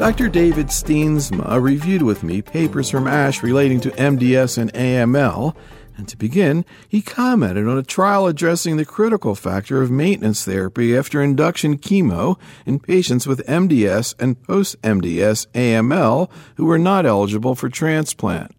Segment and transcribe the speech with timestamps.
[0.00, 0.30] Dr.
[0.30, 5.54] David Steensma reviewed with me papers from ASH relating to MDS and AML,
[5.98, 10.96] and to begin, he commented on a trial addressing the critical factor of maintenance therapy
[10.96, 17.54] after induction chemo in patients with MDS and post MDS AML who were not eligible
[17.54, 18.56] for transplant.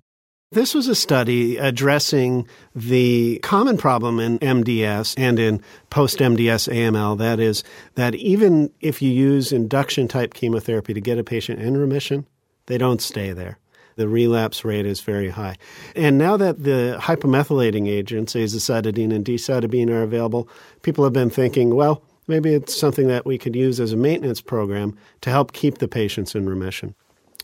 [0.53, 2.45] This was a study addressing
[2.75, 7.17] the common problem in MDS and in post MDS AML.
[7.19, 7.63] That is,
[7.95, 12.27] that even if you use induction type chemotherapy to get a patient in remission,
[12.65, 13.59] they don't stay there.
[13.95, 15.55] The relapse rate is very high.
[15.95, 20.49] And now that the hypomethylating agents, azacitidine and decitabine, are available,
[20.81, 24.41] people have been thinking, well, maybe it's something that we could use as a maintenance
[24.41, 26.93] program to help keep the patients in remission.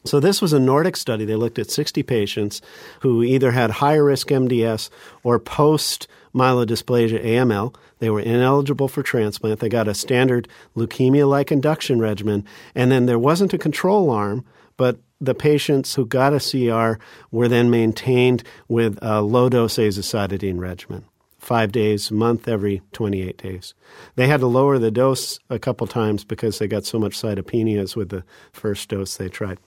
[0.04, 1.26] So, this was a Nordic study.
[1.26, 2.62] They looked at 60 patients
[3.02, 4.90] who either had higher risk MDS
[5.24, 7.76] or post myelodysplasia AML.
[8.00, 9.60] They were ineligible for transplant.
[9.60, 12.46] They got a standard leukemia like induction regimen.
[12.76, 14.46] And then there wasn't a control arm,
[14.78, 20.60] but the patients who got a CR were then maintained with a low dose azacitidine
[20.60, 21.06] regimen
[21.38, 23.74] five days a month every 28 days.
[24.16, 27.96] They had to lower the dose a couple times because they got so much cytopenias
[27.96, 29.60] with the first dose they tried.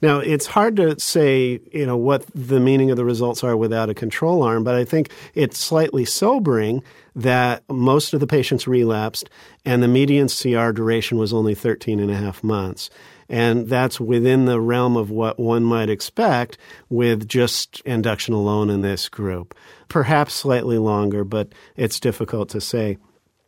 [0.00, 3.90] Now, it's hard to say, you know, what the meaning of the results are without
[3.90, 6.82] a control arm, but I think it's slightly sobering
[7.14, 9.28] that most of the patients relapsed
[9.64, 12.90] and the median CR duration was only 13 and a half months.
[13.32, 16.58] And that's within the realm of what one might expect
[16.90, 19.54] with just induction alone in this group.
[19.88, 22.98] Perhaps slightly longer, but it's difficult to say.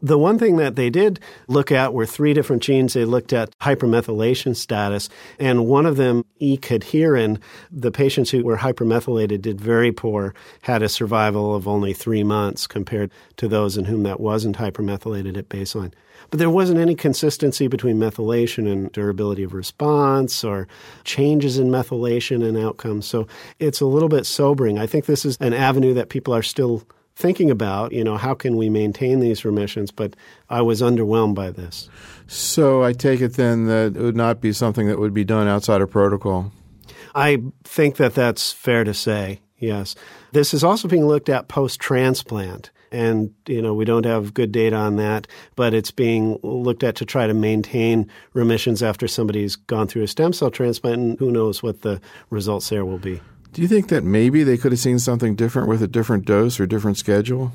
[0.05, 2.93] The one thing that they did look at were three different genes.
[2.93, 7.41] They looked at hypermethylation status, and one of them, E-cadherin,
[7.73, 12.67] the patients who were hypermethylated did very poor, had a survival of only three months
[12.67, 15.95] compared to those in whom that wasn't hypermethylated at baseline.
[16.29, 20.69] But there wasn't any consistency between methylation and durability of response or
[21.05, 23.07] changes in methylation and outcomes.
[23.07, 23.27] So
[23.59, 24.79] it's a little bit sobering.
[24.79, 26.83] I think this is an avenue that people are still
[27.17, 29.91] thinking about, you know, how can we maintain these remissions?
[29.91, 30.17] But
[30.51, 31.89] I was underwhelmed by this.
[32.27, 35.47] So I take it then that it would not be something that would be done
[35.47, 36.53] outside of protocol.
[37.15, 39.41] I think that that's fair to say.
[39.59, 39.95] Yes.
[40.33, 42.71] This is also being looked at post transplant.
[42.91, 45.27] And, you know, we don't have good data on that,
[45.57, 50.09] but it's being looked at to try to maintain remissions after somebody's gone through a
[50.09, 51.01] stem cell transplant.
[51.01, 52.01] And who knows what the
[52.31, 53.21] results there will be.
[53.55, 56.59] Do you think that maybe they could have seen something different with a different dose
[56.59, 57.53] or different schedule?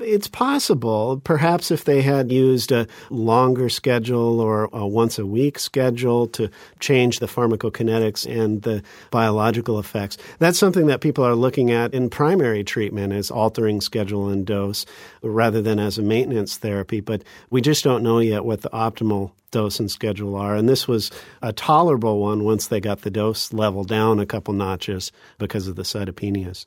[0.00, 1.20] It's possible.
[1.22, 6.50] Perhaps if they had used a longer schedule or a once a week schedule to
[6.80, 10.18] change the pharmacokinetics and the biological effects.
[10.40, 14.84] That's something that people are looking at in primary treatment is altering schedule and dose
[15.22, 17.00] rather than as a maintenance therapy.
[17.00, 20.56] But we just don't know yet what the optimal dose and schedule are.
[20.56, 24.54] And this was a tolerable one once they got the dose level down a couple
[24.54, 26.66] notches because of the cytopenias.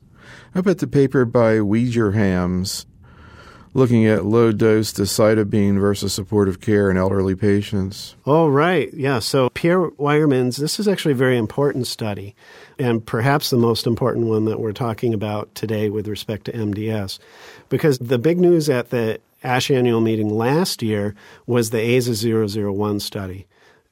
[0.54, 2.86] How about the paper by Wijermans
[3.74, 8.16] looking at low dose decitabine versus supportive care in elderly patients?
[8.26, 8.92] Oh, right.
[8.94, 9.18] Yeah.
[9.18, 12.34] So Pierre Wijermans, this is actually a very important study
[12.78, 17.18] and perhaps the most important one that we're talking about today with respect to MDS.
[17.68, 21.14] Because the big news at the ASH annual meeting last year
[21.46, 23.46] was the AZA 001 study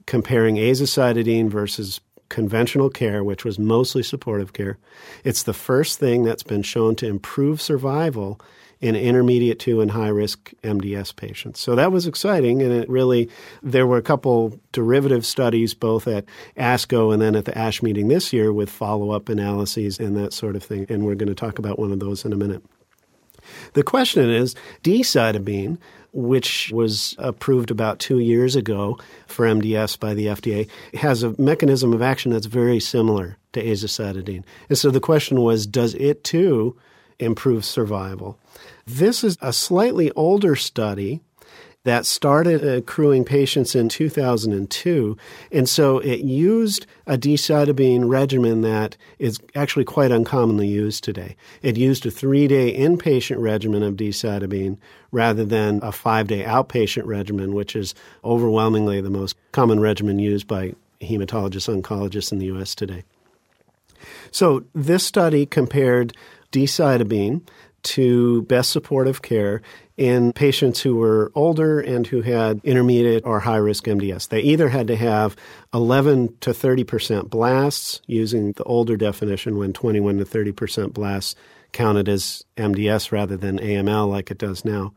[0.06, 4.78] comparing azacitidine versus conventional care, which was mostly supportive care.
[5.24, 8.40] It's the first thing that's been shown to improve survival
[8.80, 11.60] in intermediate to and high risk MDS patients.
[11.60, 13.30] So that was exciting, and it really,
[13.62, 16.24] there were a couple derivative studies both at
[16.56, 20.32] ASCO and then at the ASH meeting this year with follow up analyses and that
[20.32, 20.86] sort of thing.
[20.88, 22.62] And we're going to talk about one of those in a minute.
[23.72, 25.78] The question is decitabine,
[26.12, 31.92] which was approved about two years ago for MDS by the FDA, has a mechanism
[31.92, 34.44] of action that's very similar to azacitidine.
[34.68, 36.76] And so the question was does it too
[37.18, 38.38] improve survival?
[38.86, 41.20] This is a slightly older study
[41.86, 45.16] that started accruing patients in 2002.
[45.52, 51.36] And so it used a decitabine regimen that is actually quite uncommonly used today.
[51.62, 54.78] It used a three day inpatient regimen of decitabine
[55.12, 57.94] rather than a five day outpatient regimen, which is
[58.24, 62.74] overwhelmingly the most common regimen used by hematologists, oncologists in the U.S.
[62.74, 63.04] today.
[64.32, 66.16] So this study compared
[66.56, 67.42] decitabine
[67.82, 69.62] to best supportive care
[69.96, 74.28] in patients who were older and who had intermediate or high risk MDS.
[74.28, 75.36] They either had to have
[75.72, 81.34] 11 to 30 percent blasts using the older definition when 21 to 30 percent blasts
[81.72, 84.94] counted as MDS rather than AML like it does now,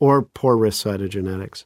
[0.00, 1.64] or poor risk cytogenetics.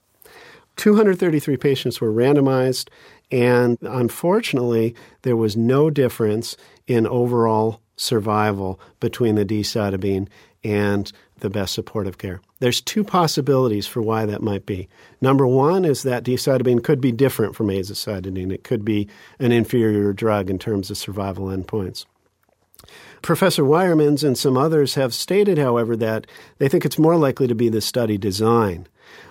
[0.76, 2.88] 233 patients were randomized,
[3.30, 6.56] and unfortunately, there was no difference
[6.86, 10.28] in overall survival between the decitabine
[10.62, 12.40] and the best supportive care.
[12.60, 14.88] There's two possibilities for why that might be.
[15.20, 18.52] Number one is that decitabine could be different from azacitidine.
[18.52, 19.08] It could be
[19.38, 22.06] an inferior drug in terms of survival endpoints.
[23.26, 26.28] Professor Wijermans and some others have stated, however, that
[26.58, 28.86] they think it's more likely to be the study design.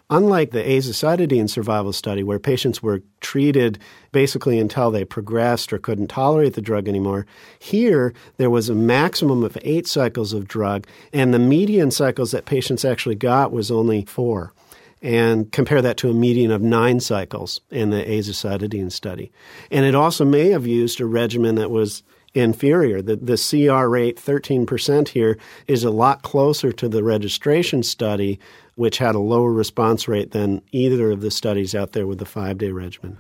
[0.10, 3.80] Unlike the azacitidine survival study, where patients were treated
[4.12, 7.26] basically until they progressed or couldn't tolerate the drug anymore,
[7.58, 12.46] here there was a maximum of eight cycles of drug, and the median cycles that
[12.46, 14.54] patients actually got was only four.
[15.02, 19.32] And compare that to a median of nine cycles in the azacitidine study.
[19.72, 22.04] And it also may have used a regimen that was
[22.36, 23.02] inferior.
[23.02, 25.38] The, the CR rate, 13% here,
[25.68, 28.40] is a lot closer to the registration study,
[28.76, 32.26] which had a lower response rate than either of the studies out there with the
[32.26, 33.18] five day regimen.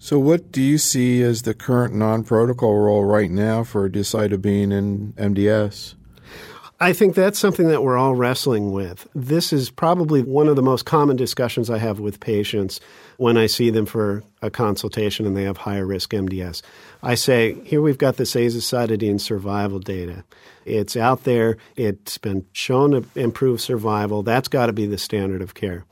[0.00, 4.72] So, what do you see as the current non protocol role right now for decitabine
[4.72, 5.94] in MDS?
[6.80, 9.08] I think that's something that we're all wrestling with.
[9.12, 12.78] This is probably one of the most common discussions I have with patients
[13.16, 16.62] when I see them for a consultation and they have higher risk MDS.
[17.02, 20.24] I say, here we've got this azacitidine survival data.
[20.64, 24.22] It's out there, it's been shown to improve survival.
[24.22, 25.84] That's got to be the standard of care.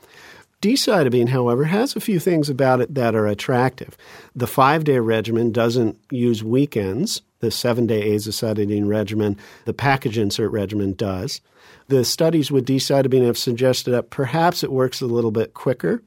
[0.61, 3.95] Decitabine, however, has a few things about it that are attractive.
[4.35, 7.21] The five day regimen doesn't use weekends.
[7.39, 11.41] The seven day azacitidine regimen, the package insert regimen, does.
[11.87, 16.01] The studies with decitabine have suggested that perhaps it works a little bit quicker,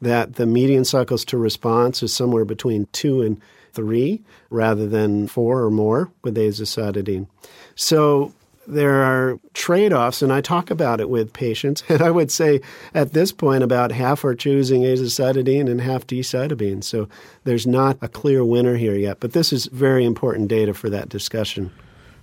[0.00, 3.40] that the median cycles to response is somewhere between two and
[3.76, 7.28] three rather than four or more with azacitidine.
[7.76, 8.32] So
[8.66, 11.84] there are trade offs, and I talk about it with patients.
[11.96, 12.60] And I would say
[12.94, 16.82] at this point, about half are choosing azacitidine and half decitabine.
[16.82, 17.08] So
[17.44, 21.08] there's not a clear winner here yet, but this is very important data for that
[21.08, 21.70] discussion.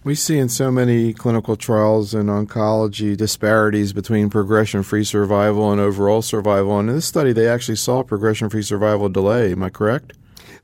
[0.04, 5.80] We see in so many clinical trials in oncology disparities between progression free survival and
[5.80, 6.78] overall survival.
[6.78, 9.54] And in this study, they actually saw progression free survival delay.
[9.54, 10.12] Am I correct?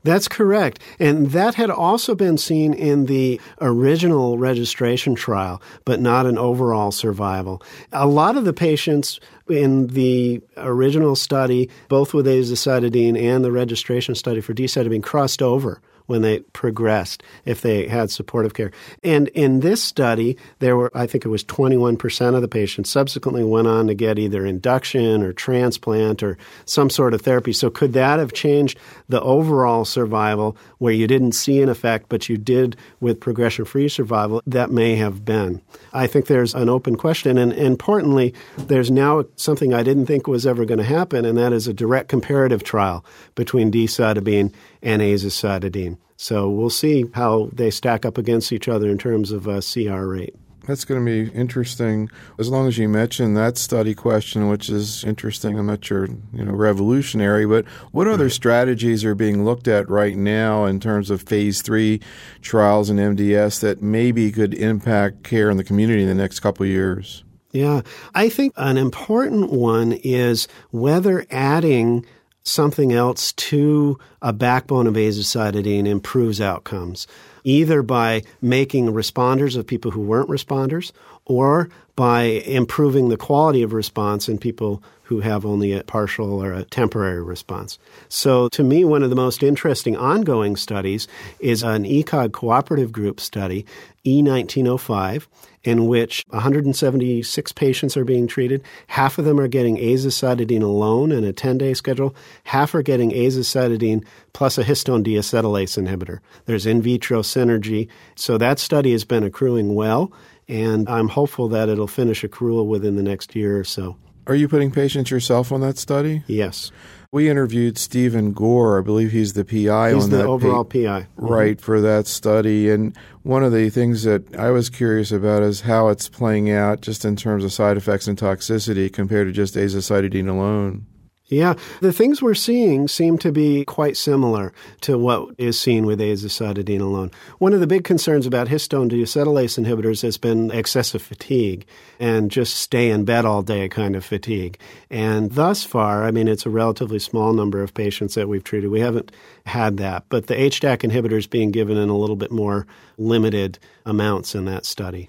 [0.02, 0.80] That's correct.
[0.98, 6.90] And that had also been seen in the original registration trial, but not an overall
[6.90, 7.62] survival.
[7.92, 14.14] A lot of the patients in the original study, both with azacitidine and the registration
[14.14, 18.72] study for decitabine, crossed over when they progressed if they had supportive care.
[19.04, 23.44] And in this study, there were, I think it was 21% of the patients subsequently
[23.44, 27.52] went on to get either induction or transplant or some sort of therapy.
[27.52, 28.76] So could that have changed
[29.08, 33.88] the overall survival where you didn't see an effect, but you did with progression free
[33.88, 34.42] survival?
[34.48, 35.62] That may have been.
[35.92, 37.38] I think there's an open question.
[37.38, 41.52] And importantly, there's now something I didn't think was ever going to happen, and that
[41.52, 43.04] is a direct comparative trial
[43.36, 45.98] between decitabine and azacitidine.
[46.16, 50.04] So we'll see how they stack up against each other in terms of uh, CR
[50.04, 50.34] rate.
[50.66, 52.10] That's going to be interesting.
[52.38, 56.44] As long as you mention that study question, which is interesting, I'm not sure, you
[56.44, 57.46] know, revolutionary.
[57.46, 62.00] But what other strategies are being looked at right now in terms of phase three
[62.42, 66.64] trials in MDS that maybe could impact care in the community in the next couple
[66.64, 67.24] of years?
[67.52, 67.80] Yeah,
[68.14, 72.06] I think an important one is whether adding
[72.50, 77.06] something else to a backbone of azacitidine improves outcomes,
[77.44, 80.92] either by making responders of people who weren't responders
[81.24, 81.68] or
[82.00, 86.64] by improving the quality of response in people who have only a partial or a
[86.64, 87.78] temporary response.
[88.08, 91.06] So, to me, one of the most interesting ongoing studies
[91.40, 93.66] is an ECOG cooperative group study,
[94.06, 95.26] E1905
[95.62, 98.62] in which 176 patients are being treated.
[98.86, 102.14] Half of them are getting azacitidine alone in a 10 day schedule,
[102.44, 106.20] half are getting azacitidine plus a histone deacetylase inhibitor.
[106.46, 107.88] There's in vitro synergy.
[108.14, 110.12] So that study has been accruing well,
[110.50, 113.96] and I'm hopeful that it'll finish accrual within the next year or so.
[114.26, 116.22] Are you putting patients yourself on that study?
[116.26, 116.70] Yes.
[117.12, 118.78] We interviewed Steven Gore.
[118.78, 120.26] I believe he's the PI he's on the that.
[120.26, 121.06] overall PI.
[121.16, 121.64] Right, mm-hmm.
[121.64, 122.70] for that study.
[122.70, 126.82] And one of the things that I was curious about is how it's playing out
[126.82, 130.86] just in terms of side effects and toxicity compared to just azacitidine alone.
[131.30, 136.00] Yeah, the things we're seeing seem to be quite similar to what is seen with
[136.00, 137.12] azacitidine alone.
[137.38, 141.66] One of the big concerns about histone deacetylase inhibitors has been excessive fatigue
[142.00, 144.58] and just stay in bed all day kind of fatigue.
[144.90, 148.70] And thus far, I mean, it's a relatively small number of patients that we've treated.
[148.70, 149.12] We haven't
[149.46, 152.66] had that, but the HDAC inhibitors being given in a little bit more
[152.98, 155.08] limited amounts in that study.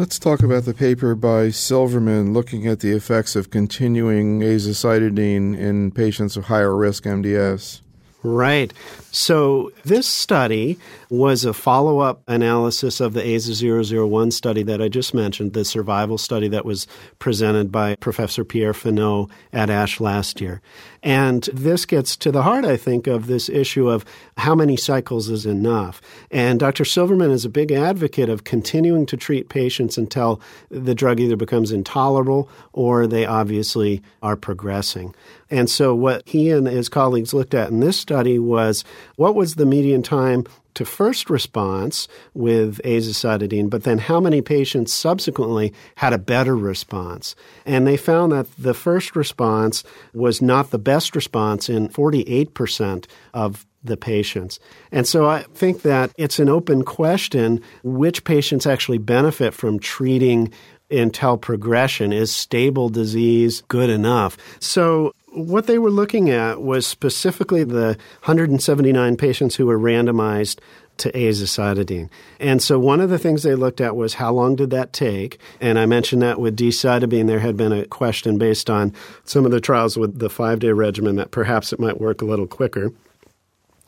[0.00, 5.90] Let's talk about the paper by Silverman looking at the effects of continuing azacitidine in
[5.90, 7.82] patients with higher risk MDS.
[8.22, 8.72] Right.
[9.12, 15.14] So this study was a follow-up analysis of the AZA 001 study that I just
[15.14, 16.86] mentioned, the survival study that was
[17.18, 20.60] presented by Professor Pierre Fenaux at ASH last year.
[21.02, 24.04] And this gets to the heart, I think, of this issue of
[24.36, 26.00] how many cycles is enough.
[26.30, 26.84] And Dr.
[26.84, 31.72] Silverman is a big advocate of continuing to treat patients until the drug either becomes
[31.72, 35.14] intolerable or they obviously are progressing.
[35.50, 38.82] And so, what he and his colleagues looked at in this study was
[39.14, 44.92] what was the median time to first response with azacitidine, but then how many patients
[44.92, 47.36] subsequently had a better response.
[47.64, 53.64] And they found that the first response was not the best response in 48% of
[53.84, 54.58] the patients.
[54.90, 60.52] And so I think that it's an open question which patients actually benefit from treating
[60.90, 62.12] until progression.
[62.12, 64.36] Is stable disease good enough?
[64.58, 70.58] So what they were looking at was specifically the 179 patients who were randomized
[70.98, 72.10] to azacitidine.
[72.38, 75.38] And so one of the things they looked at was how long did that take?
[75.60, 78.92] And I mentioned that with decitabine, there had been a question based on
[79.24, 82.26] some of the trials with the five day regimen that perhaps it might work a
[82.26, 82.92] little quicker.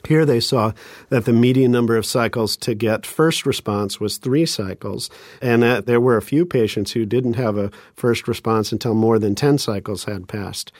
[0.07, 0.73] Here they saw
[1.11, 5.87] that the median number of cycles to get first response was three cycles, and that
[5.87, 9.59] there were a few patients who didn't have a first response until more than 10
[9.59, 10.73] cycles had passed.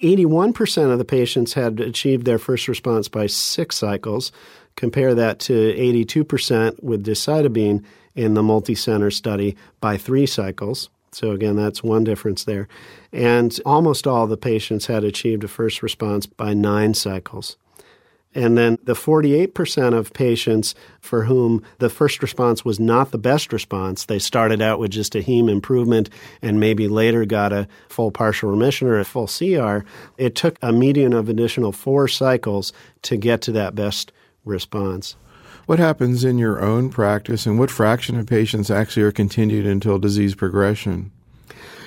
[0.00, 4.30] 81% of the patients had achieved their first response by six cycles.
[4.76, 10.88] Compare that to 82% with decitabine in the multicenter study by three cycles.
[11.10, 12.68] So, again, that's one difference there.
[13.12, 17.56] And almost all the patients had achieved a first response by nine cycles.
[18.38, 23.52] And then the 48% of patients for whom the first response was not the best
[23.52, 26.08] response, they started out with just a heme improvement
[26.40, 29.78] and maybe later got a full partial remission or a full CR.
[30.18, 34.12] It took a median of additional four cycles to get to that best
[34.44, 35.16] response.
[35.66, 39.98] What happens in your own practice and what fraction of patients actually are continued until
[39.98, 41.10] disease progression?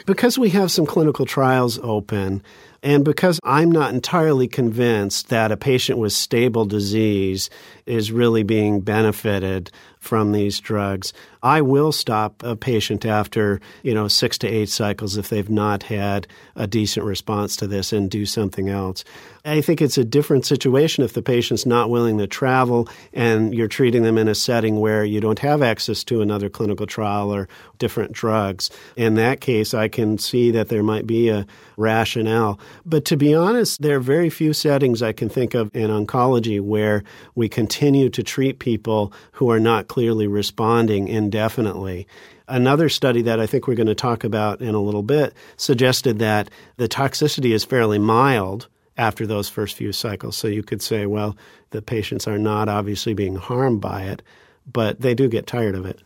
[0.06, 2.44] Because we have some clinical trials open,
[2.84, 7.50] and because I'm not entirely convinced that a patient with stable disease
[7.86, 14.08] is really being benefited from these drugs, I will stop a patient after, you know,
[14.08, 18.26] 6 to 8 cycles if they've not had a decent response to this and do
[18.26, 19.04] something else.
[19.44, 23.68] I think it's a different situation if the patient's not willing to travel and you're
[23.68, 27.48] treating them in a setting where you don't have access to another clinical trial or
[27.80, 28.70] different drugs.
[28.96, 32.60] In that case, I can see that there might be a rationale.
[32.86, 36.62] But to be honest, there are very few settings I can think of in oncology
[36.62, 42.08] where we continue to treat people who are not clearly responding indefinitely.
[42.50, 46.20] Another study that I think we're going to talk about in a little bit suggested
[46.20, 50.36] that the toxicity is fairly mild after those first few cycles.
[50.36, 51.38] So you could say, well,
[51.70, 54.22] the patients are not obviously being harmed by it,
[54.70, 56.02] but they do get tired of it.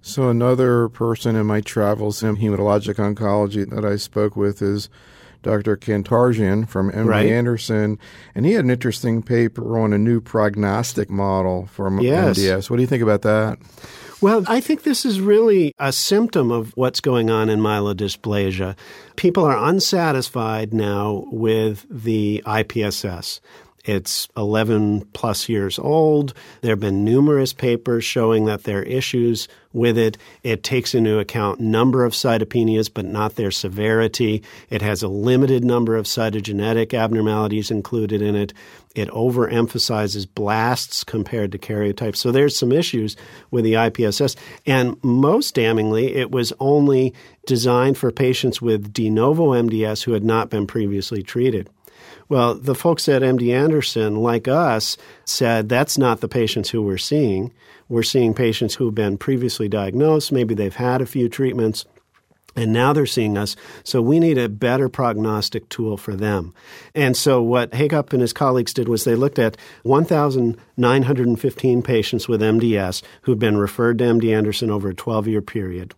[0.00, 4.88] So another person in my travels in hematologic oncology that I spoke with is
[5.42, 5.76] Dr.
[5.76, 7.26] Kantarjian from MD right.
[7.26, 7.98] Anderson,
[8.34, 12.38] and he had an interesting paper on a new prognostic model for yes.
[12.38, 12.70] MDS.
[12.70, 13.58] What do you think about that?
[14.24, 18.74] Well, I think this is really a symptom of what's going on in myelodysplasia.
[19.16, 23.40] People are unsatisfied now with the IPSS.
[23.84, 26.32] It's 11 plus years old.
[26.62, 30.16] There have been numerous papers showing that there are issues with it.
[30.42, 34.42] It takes into account number of cytopenias, but not their severity.
[34.70, 38.54] It has a limited number of cytogenetic abnormalities included in it.
[38.94, 42.16] It overemphasizes blasts compared to karyotypes.
[42.16, 43.16] So there's some issues
[43.50, 44.36] with the IPSS.
[44.66, 47.12] And most damningly, it was only
[47.46, 51.68] designed for patients with de novo MDS who had not been previously treated.
[52.28, 56.96] Well, the folks at MD Anderson, like us, said that's not the patients who we're
[56.96, 57.52] seeing.
[57.88, 61.84] We're seeing patients who've been previously diagnosed, maybe they've had a few treatments.
[62.56, 63.56] And now they're seeing us.
[63.82, 66.54] So we need a better prognostic tool for them.
[66.94, 72.40] And so what Hagop and his colleagues did was they looked at 1,915 patients with
[72.40, 75.94] MDS who've been referred to MD Anderson over a 12 year period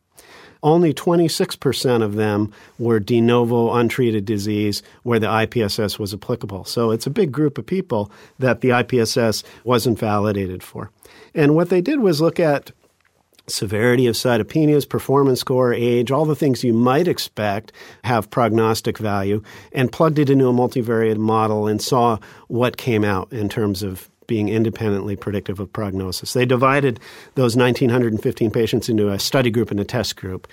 [0.66, 6.64] only 26% of them were de novo untreated disease where the IPSS was applicable.
[6.64, 10.90] So it's a big group of people that the IPSS wasn't validated for.
[11.34, 12.72] And what they did was look at
[13.48, 17.72] severity of cytopenias, performance score, age, all the things you might expect
[18.04, 23.32] have prognostic value, and plugged it into a multivariate model and saw what came out
[23.32, 26.32] in terms of being independently predictive of prognosis.
[26.32, 27.00] They divided
[27.34, 30.48] those 1,915 patients into a study group and a test group.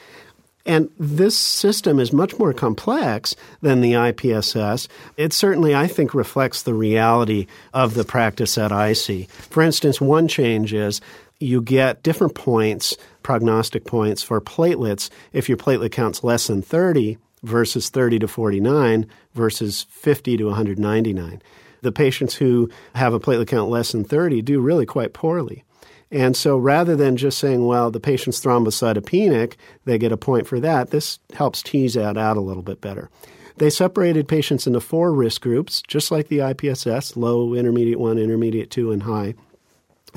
[0.66, 4.88] And this system is much more complex than the IPSS.
[5.18, 9.28] It certainly, I think, reflects the reality of the practice that I see.
[9.50, 11.02] For instance, one change is
[11.44, 17.18] you get different points, prognostic points for platelets if your platelet count's less than 30
[17.44, 21.42] versus 30 to 49 versus 50 to 199.
[21.82, 25.64] The patients who have a platelet count less than 30 do really quite poorly.
[26.10, 30.60] And so rather than just saying, well, the patient's thrombocytopenic, they get a point for
[30.60, 33.10] that, this helps tease that out a little bit better.
[33.58, 38.70] They separated patients into four risk groups, just like the IPSS low, intermediate 1, intermediate
[38.70, 39.36] 2, and high.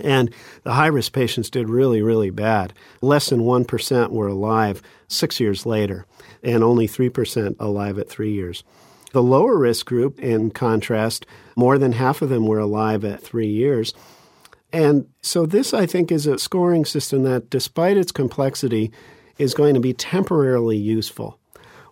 [0.03, 2.73] And the high risk patients did really, really bad.
[3.01, 6.07] Less than 1% were alive six years later,
[6.43, 8.65] and only 3% alive at three years.
[9.13, 11.27] The lower risk group, in contrast,
[11.57, 13.95] more than half of them were alive at three years.
[14.73, 18.93] And so, this, I think, is a scoring system that, despite its complexity,
[19.39, 21.39] is going to be temporarily useful.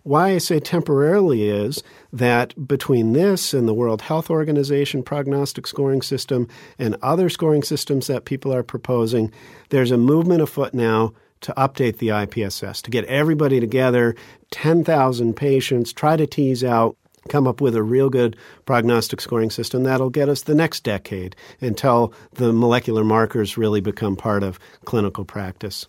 [0.05, 1.83] Why I say temporarily is
[2.13, 6.47] that between this and the World Health Organization prognostic scoring system
[6.79, 9.33] and other scoring systems that people are proposing,
[9.71, 14.15] there's a movement afoot now to update the IPSS, to get everybody together,
[14.51, 16.99] 10,000 patients, try to tease out
[17.31, 21.35] come up with a real good prognostic scoring system that'll get us the next decade
[21.63, 25.87] until the molecular markers really become part of clinical practice.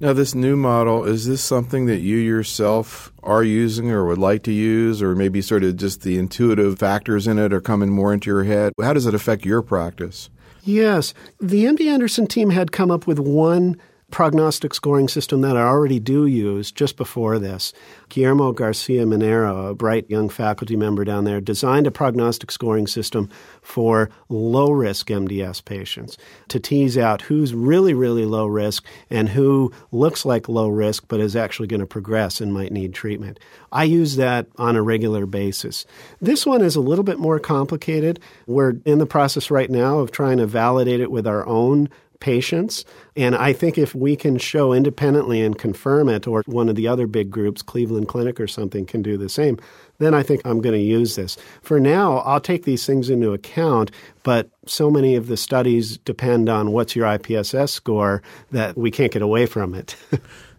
[0.00, 4.44] Now, this new model, is this something that you yourself are using or would like
[4.44, 8.12] to use, or maybe sort of just the intuitive factors in it are coming more
[8.12, 8.72] into your head?
[8.80, 10.30] How does it affect your practice?
[10.62, 11.14] Yes.
[11.40, 13.76] The MD Anderson team had come up with one
[14.10, 17.74] prognostic scoring system that I already do use just before this.
[18.08, 23.28] Guillermo Garcia Manero, a bright young faculty member down there, designed a prognostic scoring system
[23.60, 26.16] for low risk MDS patients
[26.48, 31.20] to tease out who's really, really low risk and who looks like low risk but
[31.20, 33.38] is actually going to progress and might need treatment.
[33.72, 35.84] I use that on a regular basis.
[36.20, 38.20] This one is a little bit more complicated.
[38.46, 42.84] We're in the process right now of trying to validate it with our own patients.
[43.16, 46.88] And I think if we can show independently and confirm it, or one of the
[46.88, 49.58] other big groups, Cleveland Clinic or something, can do the same,
[49.98, 51.36] then I think I'm going to use this.
[51.62, 53.90] For now, I'll take these things into account,
[54.22, 59.12] but so many of the studies depend on what's your IPSS score that we can't
[59.12, 59.96] get away from it.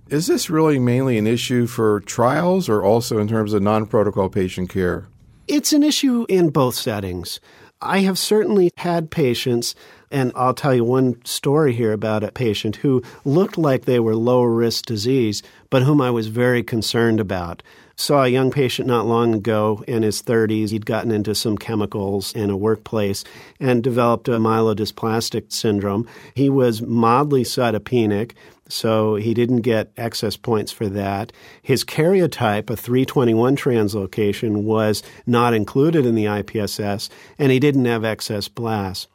[0.09, 4.27] Is this really mainly an issue for trials or also in terms of non protocol
[4.27, 5.07] patient care?
[5.47, 7.39] It's an issue in both settings.
[7.81, 9.73] I have certainly had patients
[10.11, 14.15] and I'll tell you one story here about a patient who looked like they were
[14.15, 17.61] low risk disease, but whom I was very concerned about.
[17.95, 20.69] Saw a young patient not long ago in his 30s.
[20.69, 23.25] He'd gotten into some chemicals in a workplace
[23.59, 26.07] and developed a myelodysplastic syndrome.
[26.33, 28.31] He was mildly cytopenic,
[28.69, 31.33] so he didn't get excess points for that.
[31.61, 38.05] His karyotype, a 321 translocation, was not included in the IPSS, and he didn't have
[38.05, 39.07] excess blasts.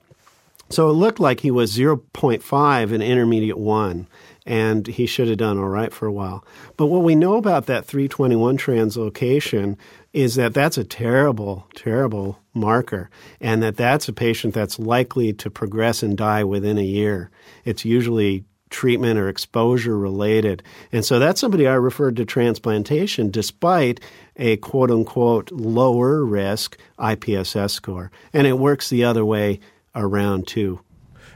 [0.70, 4.09] So it looked like he was 0.5 in intermediate 1,
[4.46, 6.44] and he should have done all right for a while.
[6.77, 9.77] But what we know about that 321 translocation
[10.12, 15.50] is that that's a terrible, terrible marker, and that that's a patient that's likely to
[15.50, 17.31] progress and die within a year.
[17.64, 20.61] It's usually treatment or exposure related.
[20.90, 24.00] And so that's somebody I referred to transplantation despite
[24.37, 28.11] a quote unquote lower risk IPSS score.
[28.33, 29.61] And it works the other way
[29.94, 30.80] around too.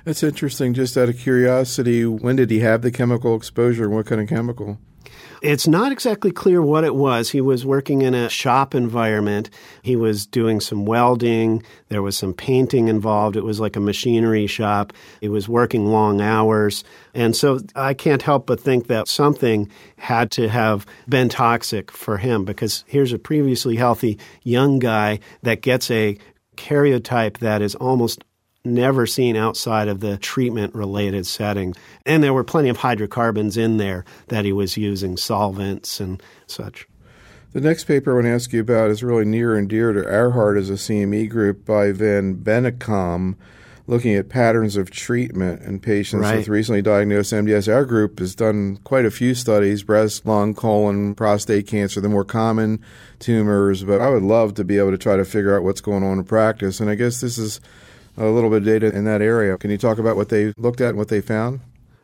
[0.05, 0.75] That's interesting.
[0.75, 3.85] Just out of curiosity, when did he have the chemical exposure?
[3.85, 4.79] And what kind of chemical?
[5.41, 7.31] It's not exactly clear what it was.
[7.31, 9.51] He was working in a shop environment.
[9.83, 11.63] He was doing some welding.
[11.89, 13.37] There was some painting involved.
[13.37, 14.93] It was like a machinery shop.
[15.21, 16.83] He was working long hours.
[17.15, 22.17] And so I can't help but think that something had to have been toxic for
[22.17, 26.19] him because here's a previously healthy young guy that gets a
[26.57, 28.25] karyotype that is almost
[28.69, 31.75] never seen outside of the treatment related setting.
[32.07, 36.87] And there were plenty of hydrocarbons in there that he was using, solvents and such.
[37.53, 40.15] The next paper I want to ask you about is really near and dear to
[40.15, 43.37] our heart as a CME group by Van Bennekom,
[43.87, 46.37] looking at patterns of treatment in patients right.
[46.37, 47.73] with recently diagnosed MDS.
[47.73, 52.25] Our group has done quite a few studies breast, lung, colon, prostate cancer, the more
[52.25, 52.85] common
[53.19, 53.83] tumors.
[53.83, 56.19] But I would love to be able to try to figure out what's going on
[56.19, 56.81] in practice.
[56.81, 57.63] And I guess this is
[58.19, 59.57] a little bit of data in that area.
[59.57, 61.61] Can you talk about what they looked at and what they found?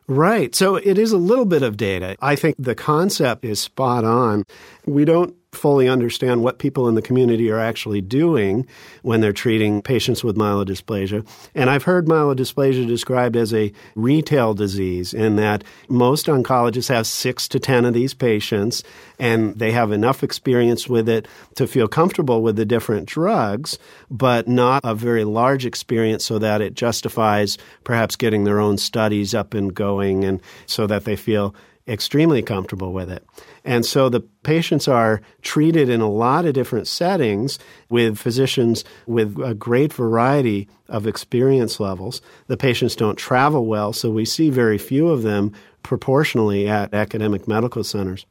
[0.06, 0.54] Right.
[0.54, 2.16] So it is a little bit of data.
[2.20, 4.44] I think the concept is spot on.
[4.84, 8.66] We don't fully understand what people in the community are actually doing
[9.02, 11.26] when they're treating patients with myelodysplasia.
[11.54, 17.48] And I've heard myelodysplasia described as a retail disease in that most oncologists have six
[17.48, 18.82] to 10 of these patients
[19.18, 23.78] and they have enough experience with it to feel comfortable with the different drugs,
[24.10, 29.34] but not a very large experience so that it justifies perhaps getting their own studies
[29.34, 31.54] up and going and so that they feel
[31.86, 33.24] extremely comfortable with it.
[33.64, 39.38] And so the patients are treated in a lot of different settings with physicians with
[39.42, 42.20] a great variety of experience levels.
[42.46, 47.48] The patients don't travel well, so we see very few of them proportionally at academic
[47.48, 48.26] medical centers.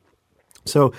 [0.66, 0.94] So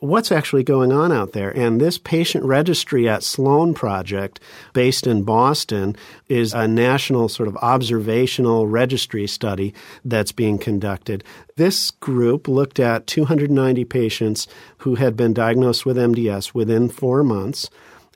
[0.00, 1.50] what's actually going on out there.
[1.50, 4.40] And this patient registry at Slone Project,
[4.72, 5.94] based in Boston,
[6.28, 11.22] is a national sort of observational registry study that's being conducted.
[11.56, 17.68] This group looked at 290 patients who had been diagnosed with MDS within four months.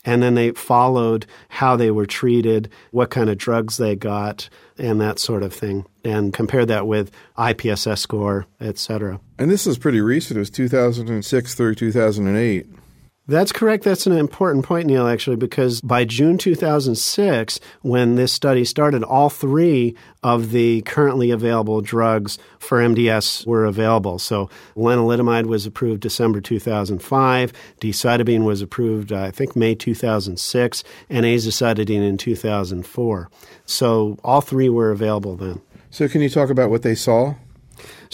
[0.04, 5.00] And then they followed how they were treated, what kind of drugs they got, and
[5.00, 9.20] that sort of thing, and compared that with IPSS score, et cetera.
[9.38, 10.36] And this is pretty recent.
[10.36, 12.66] It was 2006 through 2008.
[13.26, 13.84] That's correct.
[13.84, 19.30] That's an important point, Neil, actually, because by June 2006, when this study started, all
[19.30, 24.18] three of the currently available drugs for MDS were available.
[24.18, 31.24] So lenalidomide was approved December 2005, decitabine was approved, uh, I think, May 2006, and
[31.24, 33.30] azacitidine in 2004.
[33.64, 35.62] So all three were available then.
[35.88, 37.36] So can you talk about what they saw?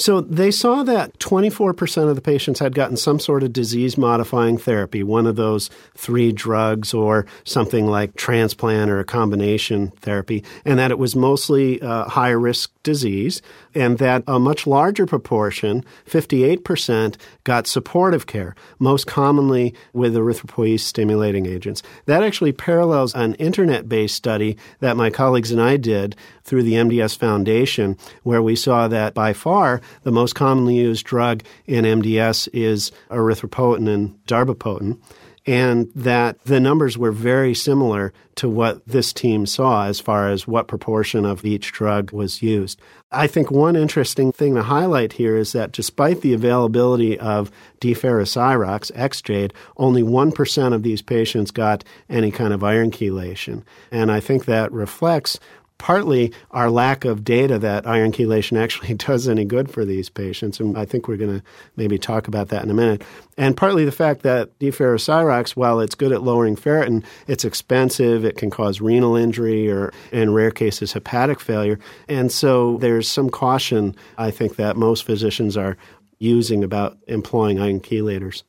[0.01, 4.57] So they saw that 24% of the patients had gotten some sort of disease modifying
[4.57, 10.79] therapy, one of those three drugs or something like transplant or a combination therapy, and
[10.79, 13.43] that it was mostly uh, high risk disease,
[13.75, 21.45] and that a much larger proportion, 58%, got supportive care, most commonly with erythropoiesis stimulating
[21.45, 21.83] agents.
[22.07, 26.73] That actually parallels an internet based study that my colleagues and I did through the
[26.73, 32.49] MDS Foundation, where we saw that by far the most commonly used drug in MDS
[32.53, 34.99] is erythropoietin and darbepoetin
[35.47, 40.47] and that the numbers were very similar to what this team saw as far as
[40.47, 42.81] what proportion of each drug was used.
[43.11, 47.51] I think one interesting thing to highlight here is that despite the availability of
[47.81, 53.65] deferasirox, Exjade, only 1% of these patients got any kind of iron chelation.
[53.91, 55.41] And I think that reflects
[55.81, 60.61] partly our lack of data that iron chelation actually does any good for these patients.
[60.61, 63.03] And I think we're going to maybe talk about that in a minute.
[63.39, 68.27] And partly the fact that deferasirox, while it's good at lowering ferritin, it's expensive.
[68.27, 71.79] It can cause renal injury or, in rare cases, hepatic failure.
[72.09, 75.79] And so there's some caution, I think, that most physicians are
[76.19, 78.43] using about employing iron chelators.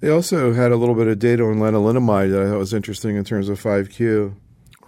[0.00, 3.16] They also had a little bit of data on lenalidomide that I thought was interesting
[3.16, 4.34] in terms of 5Q.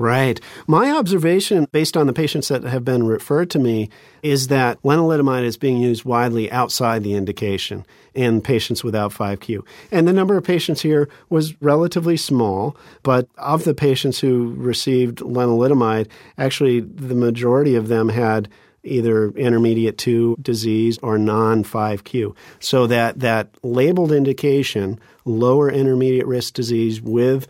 [0.01, 0.41] Right.
[0.67, 3.91] My observation, based on the patients that have been referred to me,
[4.23, 7.85] is that lenalidomide is being used widely outside the indication
[8.15, 9.63] in patients without 5Q.
[9.93, 15.19] And the number of patients here was relatively small, but of the patients who received
[15.19, 16.09] lenalidomide,
[16.39, 18.49] actually the majority of them had
[18.83, 22.35] either intermediate 2 disease or non 5Q.
[22.59, 27.47] So that, that labeled indication, lower intermediate risk disease with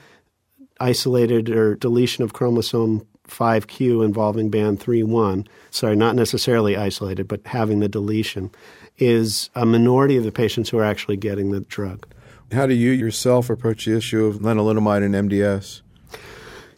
[0.80, 7.80] isolated or deletion of chromosome 5q involving band 3-1, sorry, not necessarily isolated, but having
[7.80, 8.50] the deletion,
[8.98, 12.06] is a minority of the patients who are actually getting the drug.
[12.52, 15.82] How do you yourself approach the issue of lenalidomide and MDS?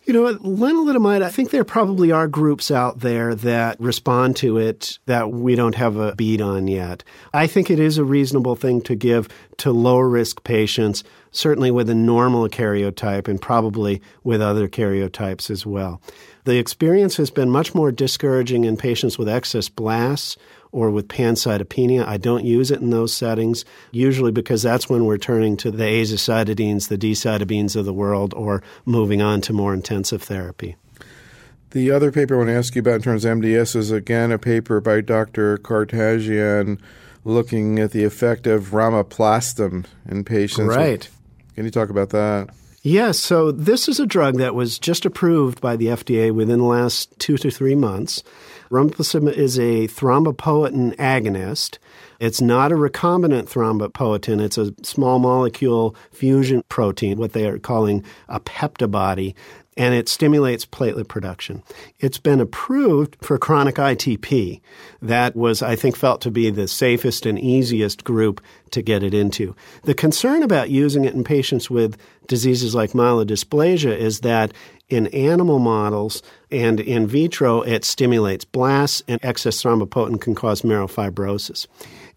[0.05, 4.99] You know, lenalidomide, I think there probably are groups out there that respond to it
[5.07, 7.05] that we don't have a bead on yet.
[7.33, 11.91] I think it is a reasonable thing to give to lower risk patients, certainly with
[11.91, 16.01] a normal karyotype and probably with other karyotypes as well.
[16.45, 20.37] The experience has been much more discouraging in patients with excess blasts
[20.71, 22.07] or with pancytopenia.
[22.07, 25.85] I don't use it in those settings, usually because that's when we're turning to the
[25.85, 30.77] azacitidines, the decitabines of the world, or moving on to more intensive therapy.
[31.71, 34.33] The other paper I want to ask you about in terms of MDS is again
[34.33, 35.59] a paper by Dr.
[35.59, 36.79] Kantarjian
[37.25, 40.75] looking at the effect of romiplostim in patients.
[40.75, 41.09] Right.
[41.55, 42.49] Can you talk about that?
[42.85, 46.65] Yes, so this is a drug that was just approved by the FDA within the
[46.65, 48.25] last two to three months.
[48.73, 51.79] Romiplostim is a thrombopoietin agonist.
[52.19, 54.41] It's not a recombinant thrombopoietin.
[54.41, 59.35] It's a small molecule fusion protein, what they are calling a peptibody.
[59.77, 61.63] And it stimulates platelet production.
[61.99, 64.61] It's been approved for chronic ITP.
[65.01, 69.15] That was, I think, felt to be the safest and easiest group to get it
[69.15, 69.55] into.
[69.85, 74.53] The concern about using it in patients with diseases like myelodysplasia is that
[74.89, 80.87] in animal models and in vitro, it stimulates blasts, and excess thrombopoietin can cause marrow
[80.87, 81.67] fibrosis.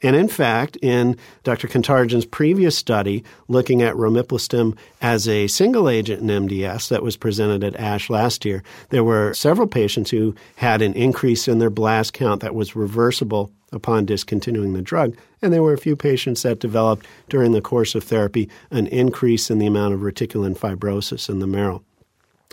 [0.01, 1.67] And in fact, in Dr.
[1.67, 7.63] Kantarjian's previous study looking at romiplostim as a single agent in MDS that was presented
[7.63, 12.13] at ASH last year, there were several patients who had an increase in their blast
[12.13, 15.15] count that was reversible upon discontinuing the drug.
[15.41, 19.49] And there were a few patients that developed during the course of therapy an increase
[19.49, 21.84] in the amount of reticulin fibrosis in the marrow.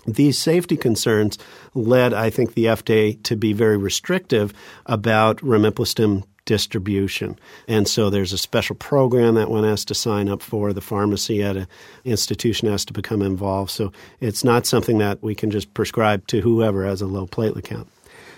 [0.07, 1.38] These safety concerns
[1.74, 4.52] led, I think, the FDA to be very restrictive
[4.85, 7.38] about romiplostim distribution.
[7.68, 10.72] And so there's a special program that one has to sign up for.
[10.72, 11.66] The pharmacy at an
[12.05, 13.70] institution has to become involved.
[13.70, 17.64] So it's not something that we can just prescribe to whoever has a low platelet
[17.64, 17.88] count.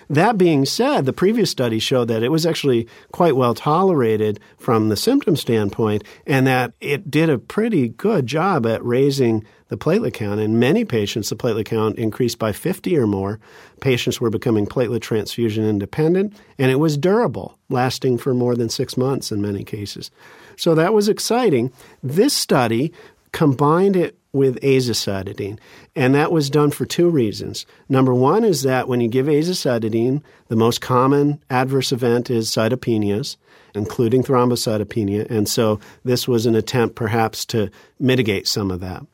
[0.09, 4.89] That being said, the previous study showed that it was actually quite well tolerated from
[4.89, 10.13] the symptom standpoint and that it did a pretty good job at raising the platelet
[10.13, 10.39] count.
[10.39, 13.39] In many patients, the platelet count increased by 50 or more.
[13.81, 18.97] Patients were becoming platelet transfusion independent, and it was durable, lasting for more than six
[18.97, 20.11] months in many cases.
[20.57, 21.71] So that was exciting.
[22.03, 22.93] This study
[23.31, 25.57] combined it with azacitidine.
[25.95, 27.65] And that was done for two reasons.
[27.87, 33.37] Number one is that when you give azacitidine, the most common adverse event is cytopenias,
[33.73, 35.29] including thrombocytopenia.
[35.29, 39.05] And so this was an attempt perhaps to mitigate some of that.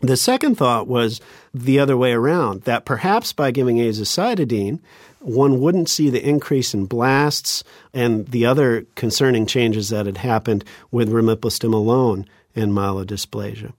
[0.00, 1.20] The second thought was
[1.52, 4.80] the other way around, that perhaps by giving azacitidine,
[5.24, 10.64] one wouldn't see the increase in blasts and the other concerning changes that had happened
[10.90, 13.72] with romiplostim alone in myelodysplasia.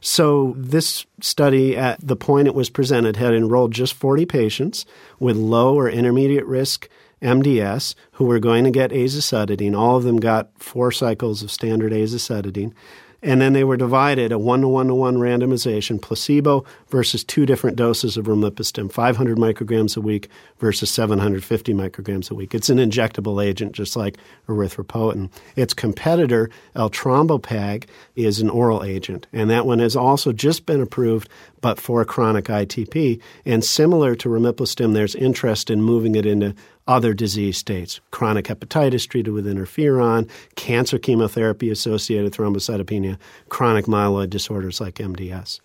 [0.00, 4.84] So, this study, at the point it was presented, had enrolled just 40 patients
[5.18, 6.88] with low or intermediate risk
[7.22, 9.76] MDS who were going to get azacitidine.
[9.76, 12.72] All of them got four cycles of standard azacitidine.
[13.20, 17.46] And then they were divided a one to one to one randomization, placebo versus two
[17.46, 20.28] different doses of romiplostim, 500 micrograms a week
[20.58, 22.54] versus 750 micrograms a week.
[22.54, 25.30] It's an injectable agent, just like erythropoietin.
[25.56, 31.28] Its competitor, eltrombopag, is an oral agent, and that one has also just been approved,
[31.60, 33.20] but for chronic ITP.
[33.44, 36.54] And similar to romiplostim, there's interest in moving it into
[36.88, 44.80] other disease states chronic hepatitis treated with interferon, cancer chemotherapy associated thrombocytopenia, chronic myeloid disorders
[44.80, 45.60] like MDS.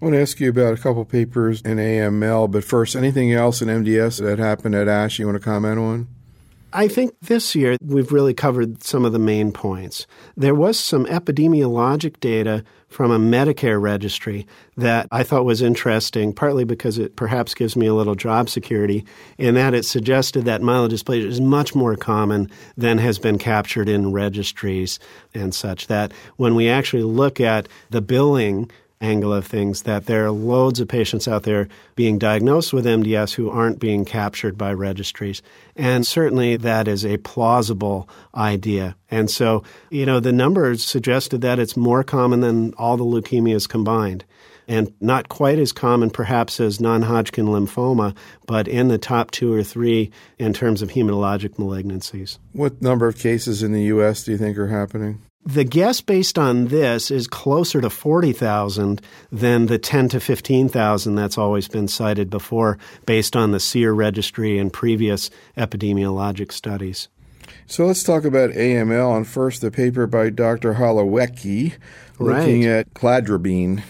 [0.00, 3.62] I want to ask you about a couple papers in AML, but first, anything else
[3.62, 6.08] in MDS that happened at ASH you want to comment on?
[6.72, 10.06] I think this year we've really covered some of the main points.
[10.36, 16.64] There was some epidemiologic data from a Medicare registry that I thought was interesting, partly
[16.64, 19.04] because it perhaps gives me a little job security,
[19.38, 24.12] in that it suggested that myelodysplasia is much more common than has been captured in
[24.12, 24.98] registries
[25.34, 25.88] and such.
[25.88, 30.78] That when we actually look at the billing angle of things that there are loads
[30.78, 35.42] of patients out there being diagnosed with MDS who aren't being captured by registries.
[35.74, 38.96] And certainly that is a plausible idea.
[39.10, 43.68] And so, you know, the numbers suggested that it's more common than all the leukemias
[43.68, 44.24] combined.
[44.68, 48.14] And not quite as common, perhaps, as non Hodgkin lymphoma,
[48.46, 52.38] but in the top two or three in terms of hematologic malignancies.
[52.52, 54.22] What number of cases in the U.S.
[54.22, 55.22] do you think are happening?
[55.44, 59.00] The guess based on this is closer to 40,000
[59.32, 64.58] than the 10 to 15,000 that's always been cited before based on the SEER registry
[64.58, 67.08] and previous epidemiologic studies.
[67.66, 69.16] So let's talk about AML.
[69.16, 70.74] And first, the paper by Dr.
[70.74, 71.74] Holowiecki
[72.18, 72.80] looking right.
[72.80, 73.82] at cladribine.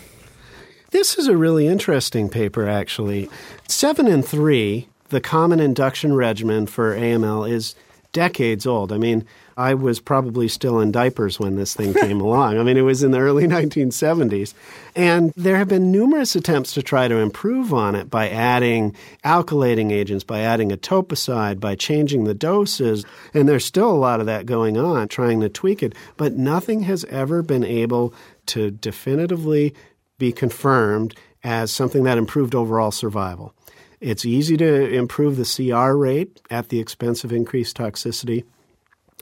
[0.91, 3.29] This is a really interesting paper, actually.
[3.69, 7.75] Seven and three, the common induction regimen for AML, is
[8.13, 8.93] decades old.
[8.93, 9.25] I mean,
[9.57, 12.59] I was probably still in diapers when this thing came along.
[12.59, 14.55] I mean, it was in the early 1970s.
[14.97, 19.93] And there have been numerous attempts to try to improve on it by adding alkylating
[19.93, 23.05] agents, by adding etoposide, by changing the doses.
[23.35, 25.95] And there's still a lot of that going on, trying to tweak it.
[26.17, 28.15] But nothing has ever been able
[28.47, 29.75] to definitively
[30.19, 33.55] be confirmed as something that improved overall survival.
[34.01, 38.45] It's easy to improve the CR rate at the expense of increased toxicity.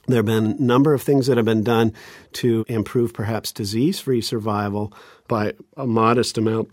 [0.06, 1.92] There have been a number of things that have been done
[2.34, 4.92] to improve perhaps disease free survival
[5.26, 6.70] by a modest amount,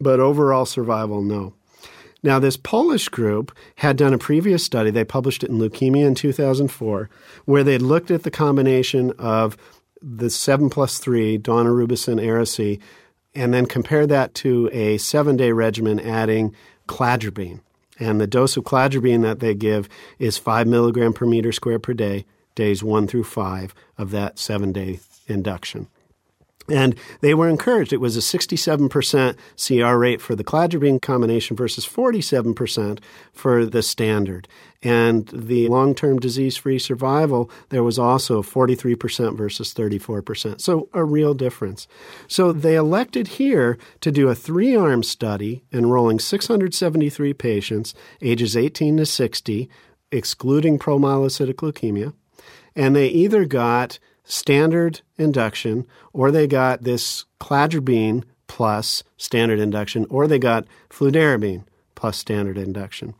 [0.00, 1.54] but overall survival, no.
[2.22, 4.90] Now, this Polish group had done a previous study.
[4.90, 7.08] They published it in Leukemia in 2004,
[7.44, 9.56] where they looked at the combination of
[10.02, 12.80] the 7 plus 3, daunorubicin, Ara-C,
[13.34, 16.54] and then compared that to a seven day regimen adding
[16.88, 17.60] cladribine.
[17.98, 21.94] And the dose of cladribine that they give is 5 milligram per meter square per
[21.94, 25.88] day, days 1 through 5 of that seven day induction.
[26.68, 27.92] And they were encouraged.
[27.92, 33.00] It was a 67% CR rate for the cladribine combination versus 47%
[33.32, 34.48] for the standard.
[34.82, 40.60] And the long term disease free survival, there was also 43% versus 34%.
[40.60, 41.86] So a real difference.
[42.28, 48.98] So they elected here to do a three arm study enrolling 673 patients ages 18
[48.98, 49.68] to 60,
[50.10, 52.14] excluding promyelocytic leukemia.
[52.76, 60.26] And they either got standard induction, or they got this cladribine plus standard induction, or
[60.26, 63.14] they got fludarabine plus standard induction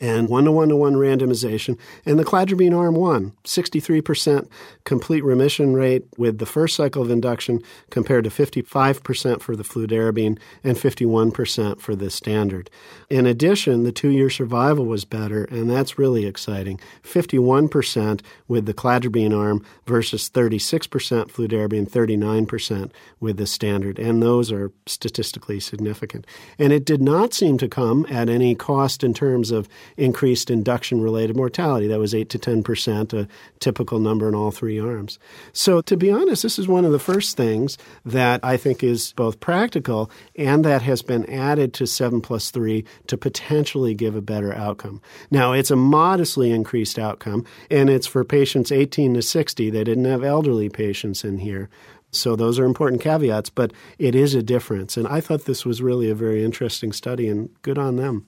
[0.00, 1.78] and one to one to one randomization.
[2.04, 4.48] And the cladribine arm won 63%
[4.84, 10.38] complete remission rate with the first cycle of induction compared to 55% for the fludarabine
[10.62, 12.70] and 51% for the standard.
[13.10, 18.74] In addition, the two year survival was better, and that's really exciting 51% with the
[18.74, 23.98] cladribine arm versus 36% fludarabine, 39% with the standard.
[23.98, 26.26] And those are statistically significant.
[26.58, 31.00] And it did not seem to come at any cost in terms of increased induction
[31.00, 31.86] related mortality.
[31.86, 33.28] That was 8 to 10%, a
[33.60, 35.18] typical number in all three arms.
[35.52, 39.12] So, to be honest, this is one of the first things that I think is
[39.12, 44.22] both practical and that has been added to 7 plus 3 to potentially give a
[44.22, 45.00] better outcome.
[45.30, 49.70] Now, it's a modestly increased outcome, and it's for patients 18 to 60.
[49.70, 51.68] They didn't have elderly patients in here.
[52.10, 54.96] So those are important caveats, but it is a difference.
[54.96, 58.26] And I thought this was really a very interesting study, and good on them.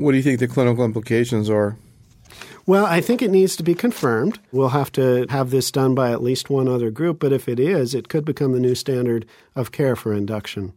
[0.00, 1.76] What do you think the clinical implications are?
[2.64, 4.38] Well, I think it needs to be confirmed.
[4.50, 7.60] We'll have to have this done by at least one other group, but if it
[7.60, 10.72] is, it could become the new standard of care for induction.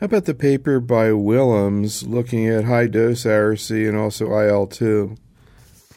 [0.00, 5.14] How about the paper by Willemze looking at high dose Ara-C and also IL 2?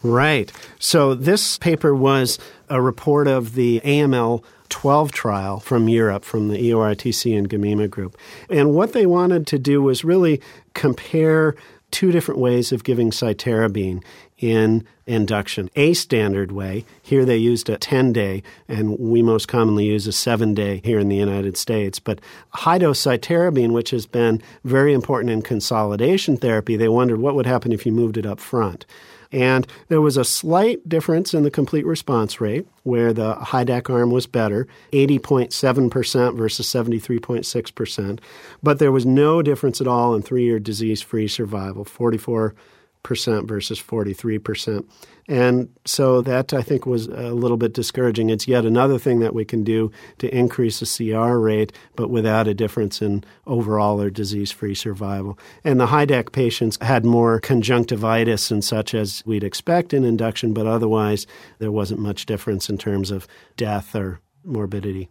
[0.03, 0.51] Right.
[0.79, 6.57] So this paper was a report of the AML 12 trial from Europe, from the
[6.57, 8.17] EORTC and GIMEMA group.
[8.49, 10.41] And what they wanted to do was really
[10.73, 11.55] compare
[11.91, 14.03] two different ways of giving cytarabine
[14.37, 15.69] in induction.
[15.75, 20.11] A standard way, here they used a 10 day, and we most commonly use a
[20.11, 21.99] 7 day here in the United States.
[21.99, 27.35] But high dose cytarabine, which has been very important in consolidation therapy, they wondered what
[27.35, 28.85] would happen if you moved it up front.
[29.31, 34.09] And there was a slight difference in the complete response rate, where the HiDAC arm
[34.09, 38.19] was better, 80.7% versus 73.6%.
[38.63, 42.55] But there was no difference at all in three year disease free survival, 44
[43.03, 44.85] percent versus 43%.
[45.27, 48.29] And so that I think was a little bit discouraging.
[48.29, 52.47] It's yet another thing that we can do to increase the CR rate, but without
[52.47, 55.37] a difference in overall or disease free survival.
[55.63, 60.67] And the HiDAC patients had more conjunctivitis and such as we'd expect in induction, but
[60.67, 61.27] otherwise
[61.59, 65.09] there wasn't much difference in terms of death or morbidity.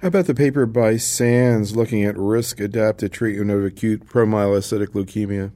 [0.00, 5.52] How about the paper by Sanz looking at risk adapted treatment of acute promyelocytic leukemia?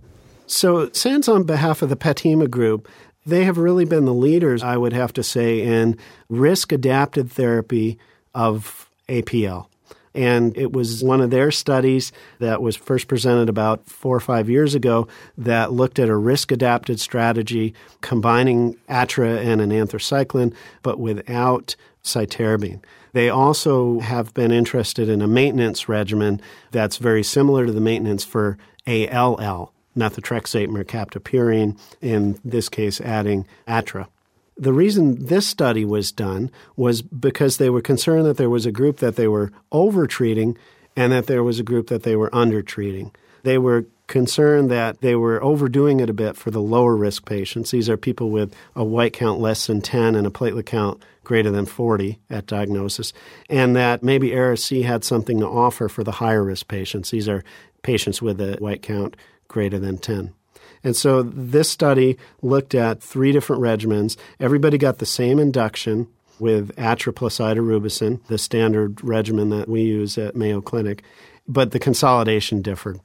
[0.46, 2.88] So, Sanz, on behalf of the PETHEMA group,
[3.26, 7.98] they have really been the leaders, I would have to say, in risk adapted therapy
[8.34, 9.66] of APL.
[10.14, 14.48] And it was one of their studies that was first presented about four or five
[14.48, 20.98] years ago that looked at a risk adapted strategy combining ATRA and an anthracycline, but
[20.98, 22.80] without cytarabine.
[23.12, 28.24] They also have been interested in a maintenance regimen that's very similar to the maintenance
[28.24, 28.56] for
[28.86, 34.08] ALL methotrexate, mercaptopurine, in this case adding ATRA.
[34.58, 38.72] The reason this study was done was because they were concerned that there was a
[38.72, 40.56] group that they were overtreating
[40.96, 43.14] and that there was a group that they were undertreating.
[43.42, 47.70] They were concerned that they were overdoing it a bit for the lower risk patients.
[47.70, 51.50] These are people with a white count less than 10 and a platelet count greater
[51.50, 53.12] than 40 at diagnosis,
[53.50, 57.10] and that maybe Ara-C had something to offer for the higher risk patients.
[57.10, 57.44] These are
[57.82, 59.16] patients with a white count
[59.48, 60.34] greater than 10.
[60.84, 64.16] And so this study looked at three different regimens.
[64.38, 70.18] Everybody got the same induction with Atra plus idarubicin, the standard regimen that we use
[70.18, 71.02] at Mayo Clinic,
[71.48, 73.00] but the consolidation differed.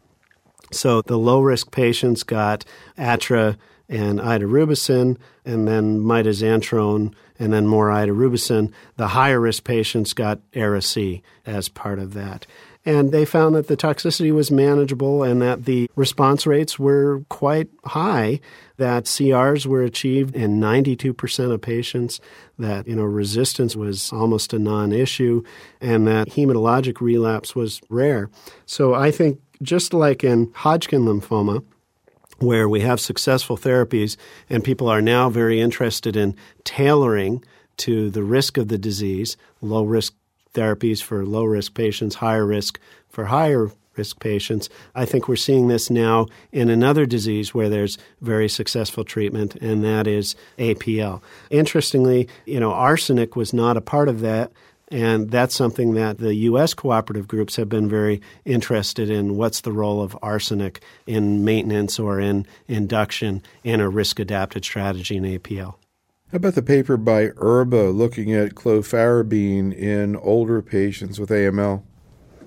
[0.71, 2.65] So the low risk patients got
[2.97, 3.57] Atra
[3.89, 8.71] and idarubicin, and then mitoxantrone, and then more idarubicin.
[8.95, 12.47] The higher risk patients got Ara-C as part of that.
[12.83, 17.69] And they found that the toxicity was manageable and that the response rates were quite
[17.85, 18.39] high,
[18.77, 22.19] that CRs were achieved in 92% of patients,
[22.57, 25.43] that you know resistance was almost a non-issue,
[25.79, 28.29] and that hematologic relapse was rare.
[28.65, 31.63] So I think just like in Hodgkin lymphoma,
[32.39, 34.17] where we have successful therapies
[34.49, 37.43] and people are now very interested in tailoring
[37.77, 40.13] to the risk of the disease, low risk
[40.53, 42.79] therapies for low risk patients, higher risk
[43.09, 44.69] for higher risk patients.
[44.95, 49.83] I think we're seeing this now in another disease where there's very successful treatment, and
[49.83, 51.21] that is APL.
[51.49, 54.51] Interestingly, you know, arsenic was not a part of that.
[54.93, 56.73] And that's something that the U.S.
[56.73, 59.37] cooperative groups have been very interested in.
[59.37, 65.15] What's the role of arsenic in maintenance or in induction in a risk adapted strategy
[65.15, 65.75] in APL?
[66.31, 71.83] How about the paper by Erba looking at clofarabine in older patients with AML?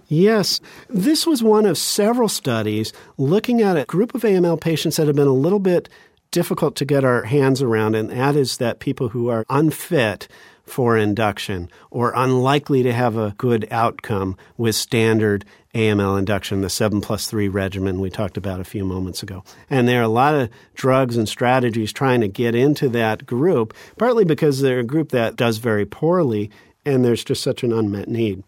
[0.09, 0.59] Yes.
[0.89, 5.17] This was one of several studies looking at a group of AML patients that have
[5.17, 5.91] been a little bit
[6.31, 10.29] difficult to get our hands around, and that is that people who are unfit
[10.65, 15.45] for induction or unlikely to have a good outcome with standard
[15.75, 19.43] AML induction, the 7 plus 3 regimen we talked about a few moments ago.
[19.69, 23.75] And there are a lot of drugs and strategies trying to get into that group,
[23.99, 26.51] partly because they're a group that does very poorly
[26.87, 28.45] and there's just such an unmet need.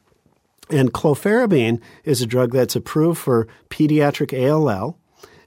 [0.70, 4.98] And clofarabine is a drug that's approved for pediatric ALL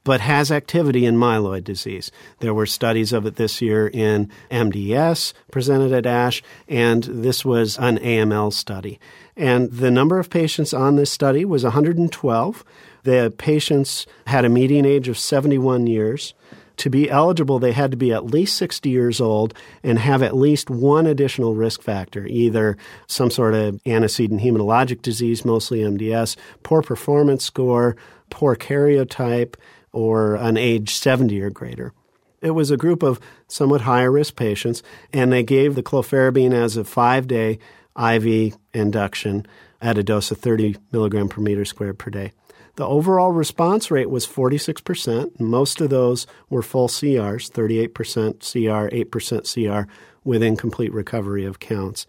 [0.09, 2.11] but has activity in myeloid disease.
[2.39, 7.77] There were studies of it this year in MDS presented at ASH, and this was
[7.77, 8.99] an AML study.
[9.37, 12.65] And the number of patients on this study was 112.
[13.03, 16.33] The patients had a median age of 71 years.
[16.77, 19.53] To be eligible, they had to be at least 60 years old
[19.83, 25.45] and have at least one additional risk factor, either some sort of antecedent hematologic disease,
[25.45, 27.95] mostly MDS, poor performance score,
[28.31, 29.53] poor karyotype,
[29.91, 31.93] or an age 70 or greater.
[32.41, 34.81] It was a group of somewhat higher risk patients,
[35.11, 37.59] and they gave the clofarabine as a five day
[37.97, 39.45] IV induction
[39.81, 42.31] at a dose of 30 milligram per meter squared per day.
[42.75, 45.37] The overall response rate was 46%.
[45.39, 49.91] Most of those were full CRs, 38% CR, 8% CR
[50.23, 52.07] with incomplete recovery of counts.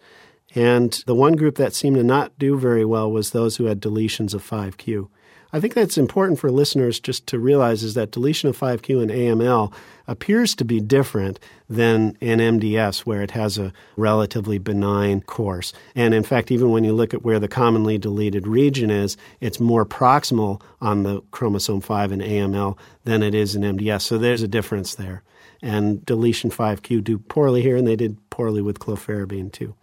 [0.55, 3.81] And the one group that seemed to not do very well was those who had
[3.81, 5.09] deletions of 5Q.
[5.53, 9.09] I think that's important for listeners just to realize is that deletion of 5q in
[9.09, 9.73] AML
[10.07, 11.39] appears to be different
[11.69, 15.73] than in MDS, where it has a relatively benign course.
[15.95, 19.59] And in fact, even when you look at where the commonly deleted region is, it's
[19.59, 24.01] more proximal on the chromosome 5 in AML than it is in MDS.
[24.03, 25.23] So there's a difference there.
[25.61, 29.75] And deletion 5q do poorly here, and they did poorly with clofarabine too.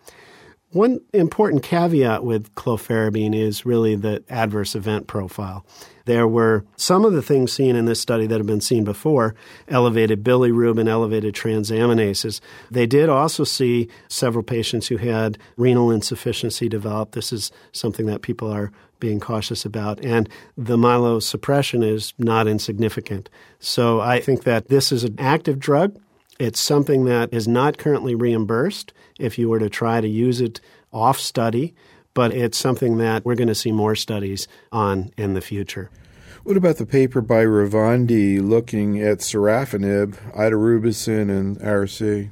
[0.71, 5.65] One important caveat with clofarabine is really the adverse event profile.
[6.05, 9.35] There were some of the things seen in this study that have been seen before
[9.69, 12.41] elevated bilirubin, elevated transaminases.
[12.71, 17.13] They did also see several patients who had renal insufficiency develop.
[17.13, 20.05] This is something that people are being cautious about.
[20.05, 23.31] And the myelosuppression is not insignificant.
[23.59, 25.99] So I think that this is an active drug.
[26.39, 30.61] It's something that is not currently reimbursed if you were to try to use it
[30.93, 31.75] off study,
[32.15, 35.91] but it's something that we're going to see more studies on in the future.
[36.45, 42.31] What about the paper by Ravandi looking at sorafenib, idarubicin, and Ara-C?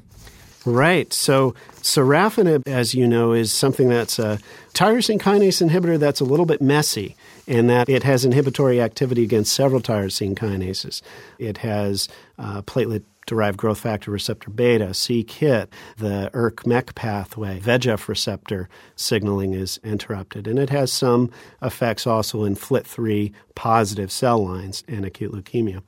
[0.64, 1.12] Right.
[1.12, 4.38] So sorafenib, as you know, is something that's a
[4.72, 9.52] tyrosine kinase inhibitor that's a little bit messy in that it has inhibitory activity against
[9.52, 11.02] several tyrosine kinases.
[11.38, 18.68] It has uh, platelet derived growth factor receptor beta, c-KIT, the ERK-MEK pathway, VEGF receptor
[18.94, 20.46] signaling is interrupted.
[20.46, 21.30] And it has some
[21.60, 25.82] effects also in FLT3 positive cell lines in acute leukemia.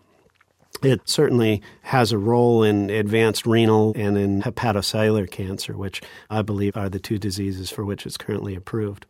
[0.83, 6.77] It certainly has a role in advanced renal and in hepatocellular cancer, which I believe
[6.77, 9.07] are the two diseases for which it's currently approved.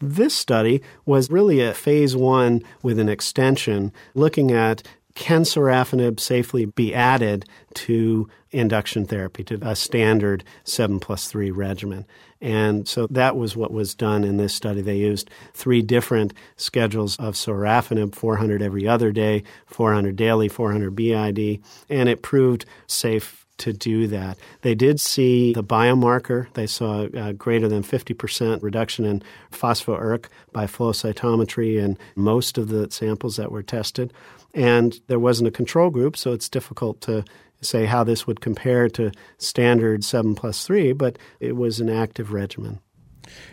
[0.00, 4.82] This study was really a phase one with an extension looking at
[5.18, 7.44] can sorafenib safely be added
[7.74, 12.06] to induction therapy, to a standard 7 plus 3 regimen?
[12.40, 14.80] And so that was what was done in this study.
[14.80, 21.60] They used three different schedules of sorafenib 400 every other day, 400 daily, 400 BID,
[21.90, 24.38] and it proved safe to do that.
[24.62, 26.52] They did see the biomarker.
[26.54, 32.68] They saw a greater than 50% reduction in phospho-ERK by flow cytometry in most of
[32.68, 34.12] the samples that were tested.
[34.54, 37.24] And there wasn't a control group, so it's difficult to
[37.60, 42.32] say how this would compare to standard 7 plus 3, but it was an active
[42.32, 42.80] regimen.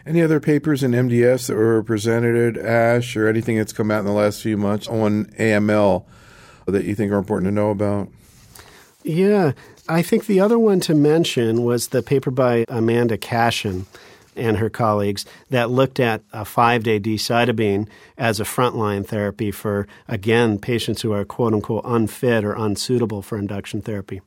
[0.06, 4.00] Any other papers in MDS that were presented at ASH or anything that's come out
[4.00, 6.06] in the last few months on AML
[6.66, 8.10] that you think are important to know about?
[9.04, 9.52] Yeah,
[9.88, 13.86] I think the other one to mention was the paper by Amanda Cashen
[14.36, 19.88] and her colleagues that looked at a five day decitabine as a frontline therapy for,
[20.08, 24.22] again, patients who are quote unquote unfit or unsuitable for induction therapy.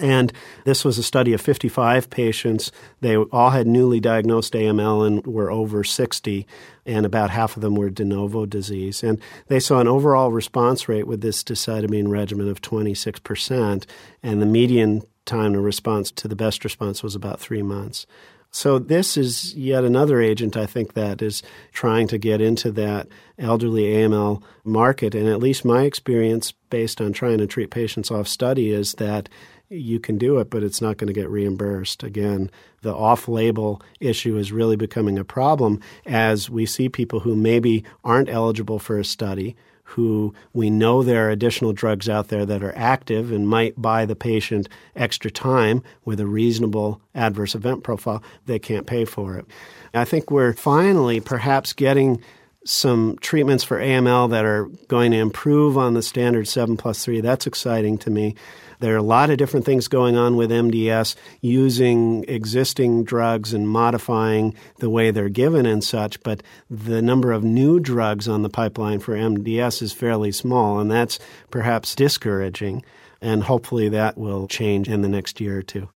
[0.00, 0.32] And
[0.64, 2.72] this was a study of 55 patients.
[3.00, 6.46] They all had newly diagnosed AML and were over 60,
[6.86, 9.02] and about half of them were de novo disease.
[9.02, 13.86] And they saw an overall response rate with this decitabine regimen of 26%,
[14.22, 18.06] and the median time to response to the best response was about three months.
[18.50, 23.08] So, this is yet another agent I think that is trying to get into that
[23.38, 25.14] elderly AML market.
[25.14, 29.28] And at least my experience, based on trying to treat patients off study, is that
[29.70, 32.02] you can do it, but it's not going to get reimbursed.
[32.02, 32.50] Again,
[32.82, 37.84] the off label issue is really becoming a problem as we see people who maybe
[38.04, 42.62] aren't eligible for a study, who we know there are additional drugs out there that
[42.62, 48.22] are active and might buy the patient extra time with a reasonable adverse event profile,
[48.46, 49.46] they can't pay for it.
[49.94, 52.22] I think we're finally perhaps getting
[52.64, 57.22] some treatments for AML that are going to improve on the standard 7 plus 3.
[57.22, 58.34] That's exciting to me.
[58.80, 63.68] There are a lot of different things going on with MDS using existing drugs and
[63.68, 68.48] modifying the way they're given and such, but the number of new drugs on the
[68.48, 71.18] pipeline for MDS is fairly small, and that's
[71.50, 72.84] perhaps discouraging.
[73.20, 75.88] And hopefully that will change in the next year or two.